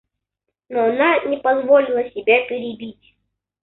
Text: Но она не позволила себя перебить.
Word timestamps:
Но 0.67 0.81
она 0.85 1.23
не 1.25 1.37
позволила 1.41 2.01
себя 2.09 2.43
перебить. 2.47 3.15